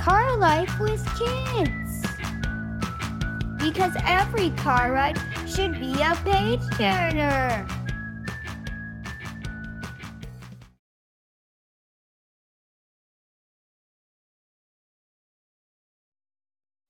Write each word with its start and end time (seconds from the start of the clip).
car 0.00 0.34
life 0.38 0.80
with 0.80 1.04
kids. 1.18 2.06
Because 3.58 3.92
every 4.06 4.48
car 4.52 4.92
ride 4.92 5.18
should 5.46 5.78
be 5.78 5.92
a 6.00 6.14
page 6.24 6.62
turner. 6.78 7.66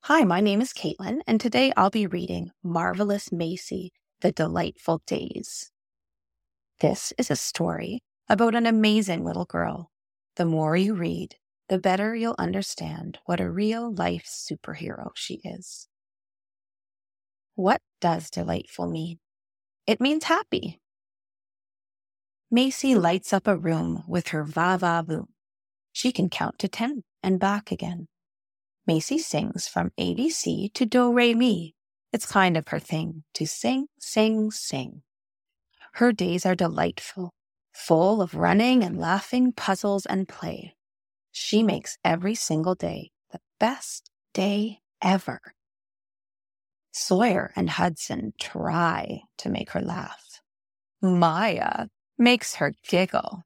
Hi, 0.02 0.22
my 0.22 0.40
name 0.40 0.60
is 0.60 0.72
Caitlin, 0.72 1.18
and 1.26 1.40
today 1.40 1.72
I'll 1.76 1.90
be 1.90 2.06
reading 2.06 2.52
Marvelous 2.62 3.32
Macey, 3.32 3.90
The 4.20 4.30
Delightful 4.30 5.02
Days. 5.06 5.72
This 6.78 7.12
is 7.18 7.28
a 7.28 7.36
story 7.36 8.04
about 8.28 8.54
an 8.54 8.66
amazing 8.66 9.24
little 9.24 9.46
girl. 9.46 9.90
The 10.36 10.44
more 10.44 10.76
you 10.76 10.94
read, 10.94 11.34
the 11.70 11.78
better 11.78 12.16
you'll 12.16 12.34
understand 12.36 13.18
what 13.26 13.38
a 13.38 13.48
real 13.48 13.94
life 13.94 14.24
superhero 14.26 15.12
she 15.14 15.34
is. 15.44 15.86
What 17.54 17.80
does 18.00 18.28
delightful 18.28 18.88
mean? 18.88 19.20
It 19.86 20.00
means 20.00 20.24
happy. 20.24 20.80
Macey 22.50 22.96
lights 22.96 23.32
up 23.32 23.46
a 23.46 23.56
room 23.56 24.02
with 24.08 24.28
her 24.28 24.42
va 24.42 24.78
va 24.80 25.04
voom. 25.06 25.26
She 25.92 26.10
can 26.10 26.28
count 26.28 26.58
to 26.58 26.66
10 26.66 27.04
and 27.22 27.38
back 27.38 27.70
again. 27.70 28.08
Macey 28.84 29.18
sings 29.18 29.68
from 29.68 29.92
ABC 29.96 30.74
to 30.74 30.84
Do 30.84 31.12
Re 31.12 31.34
Mi. 31.34 31.76
It's 32.12 32.26
kind 32.26 32.56
of 32.56 32.66
her 32.68 32.80
thing 32.80 33.22
to 33.34 33.46
sing, 33.46 33.86
sing, 34.00 34.50
sing. 34.50 35.02
Her 35.94 36.10
days 36.10 36.44
are 36.44 36.56
delightful, 36.56 37.32
full 37.72 38.20
of 38.20 38.34
running 38.34 38.82
and 38.82 38.98
laughing, 38.98 39.52
puzzles 39.52 40.04
and 40.04 40.26
play. 40.26 40.74
She 41.32 41.62
makes 41.62 41.98
every 42.04 42.34
single 42.34 42.74
day 42.74 43.12
the 43.30 43.40
best 43.58 44.10
day 44.34 44.80
ever. 45.02 45.40
Sawyer 46.92 47.52
and 47.54 47.70
Hudson 47.70 48.32
try 48.40 49.22
to 49.38 49.48
make 49.48 49.70
her 49.70 49.80
laugh. 49.80 50.42
Maya 51.00 51.86
makes 52.18 52.56
her 52.56 52.74
giggle. 52.86 53.44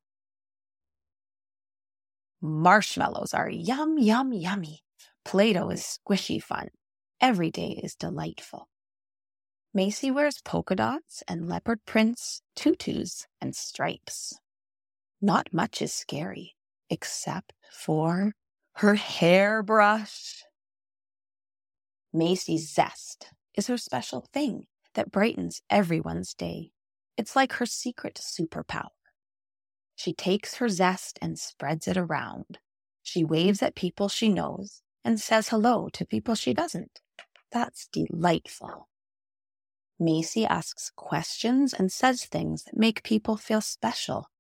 Marshmallows 2.41 3.33
are 3.33 3.49
yum, 3.49 3.99
yum, 3.99 4.33
yummy. 4.33 4.83
Play 5.25 5.53
Doh 5.53 5.71
is 5.71 5.99
squishy 5.99 6.43
fun. 6.43 6.69
Every 7.21 7.51
day 7.51 7.81
is 7.83 7.95
delightful. 7.95 8.69
Macey 9.73 10.11
wears 10.11 10.41
polka 10.43 10.77
dots 10.77 11.23
and 11.27 11.49
leopard 11.49 11.81
prints, 11.85 12.43
tutus, 12.55 13.27
and 13.41 13.57
stripes. 13.57 14.39
Not 15.21 15.53
much 15.53 15.81
is 15.81 15.93
scary, 15.93 16.55
except 16.91 17.53
for 17.75 18.33
her 18.77 18.95
hairbrush. 18.95 20.45
Macey's 22.13 22.73
zest 22.73 23.29
is 23.55 23.67
her 23.67 23.77
special 23.77 24.27
thing 24.33 24.67
that 24.95 25.11
brightens 25.11 25.63
everyone's 25.69 26.35
day. 26.35 26.71
It's 27.17 27.37
like 27.37 27.55
her 27.55 27.67
secret 27.67 28.15
superpower. 28.15 28.89
She 29.97 30.13
takes 30.13 30.57
her 30.57 30.69
zest 30.69 31.19
and 31.21 31.39
spreads 31.39 31.87
it 31.87 31.97
around. 31.97 32.59
She 33.03 33.25
waves 33.25 33.63
at 33.63 33.75
people 33.75 34.09
she 34.09 34.29
knows 34.29 34.83
and 35.05 35.21
says 35.21 35.49
hello 35.49 35.89
to 35.93 36.07
people 36.07 36.35
she 36.35 36.55
doesn't. 36.55 37.01
That's 37.53 37.89
delightful. 37.93 38.89
Macey 39.99 40.45
asks 40.45 40.91
questions 40.97 41.73
and 41.73 41.93
says 41.93 42.25
things 42.25 42.65
that 42.65 42.77
make 42.77 43.05
people 43.05 43.37
feel 43.37 43.61
special. 43.61 44.31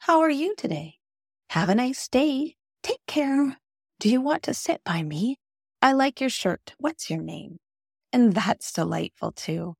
How 0.00 0.20
are 0.20 0.30
you 0.30 0.54
today? 0.56 0.97
Have 1.50 1.70
a 1.70 1.74
nice 1.74 2.08
day. 2.08 2.56
Take 2.82 3.00
care. 3.06 3.56
Do 4.00 4.10
you 4.10 4.20
want 4.20 4.42
to 4.42 4.52
sit 4.52 4.84
by 4.84 5.02
me? 5.02 5.38
I 5.80 5.92
like 5.92 6.20
your 6.20 6.28
shirt. 6.28 6.74
What's 6.78 7.08
your 7.08 7.22
name? 7.22 7.56
And 8.12 8.34
that's 8.34 8.70
delightful 8.70 9.32
too. 9.32 9.74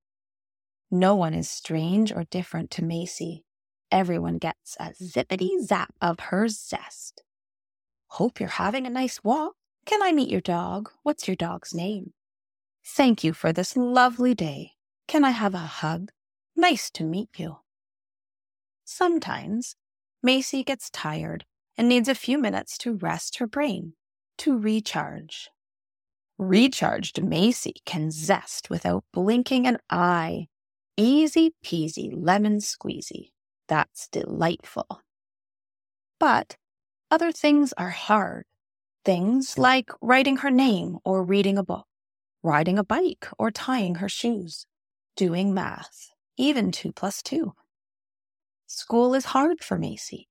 No 0.91 1.15
one 1.15 1.35
is 1.35 1.51
strange 1.51 2.11
or 2.11 2.25
different 2.25 2.71
to 2.73 2.85
Macey. 2.85 3.45
Everyone 3.93 4.39
gets 4.39 4.79
a 4.81 4.93
zippity 4.93 5.61
zap 5.61 5.93
of 6.01 6.19
her 6.21 6.49
zest. 6.49 7.23
Hope 8.13 8.41
you're 8.41 8.49
having 8.49 8.87
a 8.87 8.91
nice 8.91 9.23
walk. 9.23 9.53
Can 9.85 10.03
I 10.03 10.13
meet 10.13 10.31
your 10.31 10.41
dog? 10.41 10.91
What's 11.03 11.29
your 11.29 11.37
dog's 11.37 11.75
name? 11.75 12.13
Thank 12.83 13.23
you 13.23 13.35
for 13.35 13.53
this 13.53 13.77
lovely 13.77 14.35
day. 14.35 14.73
Can 15.07 15.23
I 15.23 15.31
have 15.31 15.55
a 15.55 15.59
hug? 15.59 16.13
Nice 16.57 16.91
to 16.93 17.05
meet 17.05 17.29
you. 17.37 17.59
Sometimes 18.87 19.77
Macey 20.23 20.65
gets 20.65 20.89
tired 20.89 21.45
and 21.79 21.89
needs 21.89 22.09
a 22.09 22.15
few 22.15 22.37
minutes 22.39 22.77
to 22.79 22.93
rest 22.93 23.39
her 23.39 23.47
brain, 23.47 23.93
to 24.37 24.59
recharge. 24.59 25.49
Recharged 26.37 27.23
Macey 27.23 27.75
can 27.87 28.11
zest 28.11 28.69
without 28.69 29.05
blinking 29.13 29.67
an 29.67 29.79
eye. 29.89 30.49
Easy 30.97 31.55
peasy 31.65 32.11
lemon 32.13 32.59
squeezy. 32.59 33.31
That's 33.69 34.09
delightful. 34.09 35.03
But 36.19 36.57
other 37.11 37.31
things 37.31 37.73
are 37.79 37.91
hard. 37.91 38.45
Things 39.05 39.57
like 39.57 39.91
writing 40.03 40.39
her 40.39 40.51
name 40.51 40.99
or 41.05 41.23
reading 41.25 41.57
a 41.57 41.65
book, 41.65 41.87
riding 42.43 42.79
a 42.79 42.85
bike 42.85 43.29
or 43.39 43.51
tying 43.51 43.97
her 43.97 44.09
shoes, 44.09 44.67
doing 45.17 45.55
math, 45.55 46.11
even 46.37 46.73
two 46.73 46.93
plus 46.93 47.23
two. 47.23 47.55
School 48.67 49.15
is 49.15 49.27
hard 49.27 49.63
for 49.63 49.79
Macey. 49.79 50.28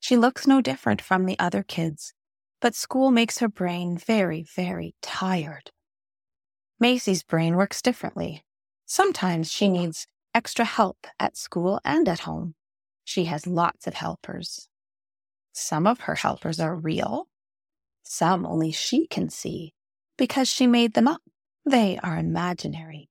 She 0.00 0.16
looks 0.16 0.46
no 0.46 0.62
different 0.62 1.02
from 1.02 1.26
the 1.26 1.38
other 1.38 1.62
kids, 1.62 2.14
but 2.60 2.74
school 2.74 3.10
makes 3.10 3.38
her 3.38 3.48
brain 3.48 3.98
very, 3.98 4.42
very 4.42 4.94
tired. 5.02 5.70
Macey's 6.80 7.22
brain 7.22 7.54
works 7.54 7.82
differently. 7.82 8.42
Sometimes 8.86 9.52
she 9.52 9.68
needs 9.68 10.06
extra 10.34 10.64
help 10.64 11.06
at 11.18 11.36
school 11.36 11.80
and 11.84 12.08
at 12.08 12.20
home. 12.20 12.54
She 13.04 13.24
has 13.24 13.46
lots 13.46 13.86
of 13.86 13.94
helpers. 13.94 14.68
Some 15.52 15.86
of 15.86 16.00
her 16.00 16.14
helpers 16.14 16.58
are 16.58 16.74
real. 16.74 17.28
Some 18.02 18.46
only 18.46 18.72
she 18.72 19.06
can 19.06 19.28
see 19.28 19.74
because 20.16 20.48
she 20.48 20.66
made 20.66 20.94
them 20.94 21.06
up. 21.06 21.20
They 21.66 21.98
are 22.02 22.16
imaginary. 22.16 23.10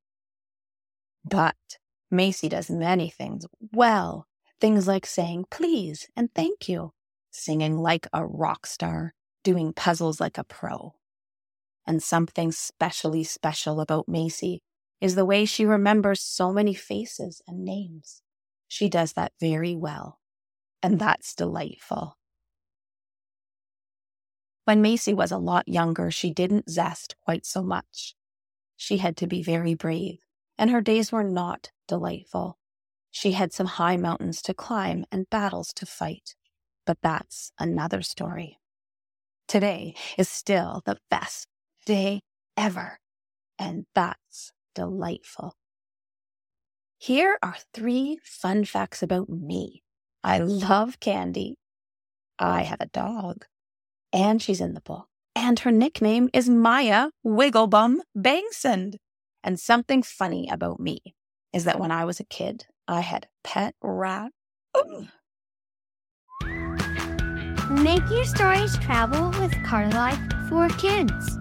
But 1.23 1.77
Macey 2.09 2.49
does 2.49 2.69
many 2.69 3.09
things 3.09 3.45
well 3.71 4.25
Things 4.59 4.87
like 4.87 5.05
saying 5.05 5.45
please 5.49 6.07
and 6.15 6.29
thank 6.35 6.67
you, 6.67 6.91
singing 7.31 7.77
like 7.77 8.07
a 8.11 8.25
rock 8.25 8.65
star, 8.65 9.13
doing 9.43 9.73
puzzles 9.73 10.19
like 10.19 10.37
a 10.37 10.43
pro. 10.43 10.95
And 11.87 12.03
something 12.03 12.51
specially 12.51 13.23
special 13.23 13.79
about 13.79 14.09
Macey 14.09 14.61
is 14.99 15.15
the 15.15 15.25
way 15.25 15.45
she 15.45 15.65
remembers 15.65 16.21
so 16.21 16.51
many 16.51 16.73
faces 16.73 17.41
and 17.47 17.63
names. 17.63 18.21
She 18.67 18.89
does 18.89 19.13
that 19.13 19.31
very 19.39 19.75
well. 19.75 20.19
And 20.83 20.99
that's 20.99 21.33
delightful. 21.33 22.17
When 24.65 24.81
Macey 24.81 25.13
was 25.13 25.31
a 25.31 25.37
lot 25.37 25.67
younger, 25.67 26.11
she 26.11 26.31
didn't 26.31 26.69
zest 26.69 27.15
quite 27.23 27.45
so 27.45 27.63
much. 27.63 28.13
She 28.77 28.97
had 28.97 29.17
to 29.17 29.27
be 29.27 29.41
very 29.41 29.73
brave, 29.73 30.19
and 30.57 30.69
her 30.69 30.81
days 30.81 31.11
were 31.11 31.23
not 31.23 31.71
delightful. 31.87 32.58
She 33.11 33.31
had 33.31 33.53
some 33.53 33.67
high 33.67 33.97
mountains 33.97 34.41
to 34.43 34.53
climb 34.53 35.05
and 35.11 35.29
battles 35.29 35.73
to 35.75 35.85
fight. 35.85 36.35
But 36.85 36.97
that's 37.01 37.51
another 37.59 38.01
story. 38.01 38.59
Today 39.47 39.95
is 40.17 40.29
still 40.29 40.81
the 40.85 40.97
best 41.09 41.47
day 41.85 42.21
ever. 42.55 42.99
And 43.57 43.85
that's 43.95 44.51
delightful. 44.75 45.55
Here 46.97 47.37
are 47.41 47.57
three 47.73 48.19
fun 48.23 48.65
facts 48.65 49.01
about 49.01 49.29
me. 49.29 49.83
I 50.23 50.39
love 50.39 50.99
candy. 50.99 51.55
I 52.37 52.63
have 52.63 52.81
a 52.81 52.87
dog. 52.87 53.45
And 54.11 54.41
she's 54.41 54.61
in 54.61 54.73
the 54.73 54.81
book. 54.81 55.07
And 55.35 55.59
her 55.59 55.71
nickname 55.71 56.29
is 56.33 56.49
Maya 56.49 57.09
Wigglebum 57.25 57.99
Bangsund. 58.17 58.95
And 59.43 59.59
something 59.59 60.03
funny 60.03 60.49
about 60.51 60.79
me 60.79 60.99
is 61.53 61.63
that 61.63 61.79
when 61.79 61.91
I 61.91 62.05
was 62.05 62.19
a 62.19 62.25
kid, 62.25 62.65
I 62.91 63.01
had 63.01 63.25
a 63.25 63.47
pet 63.47 63.75
rat. 63.83 64.31
Ooh. 64.75 65.07
Make 67.69 68.01
your 68.09 68.25
stories 68.25 68.75
travel 68.79 69.29
with 69.39 69.53
Car 69.63 69.87
Life 69.91 70.19
for 70.49 70.67
kids. 70.69 71.38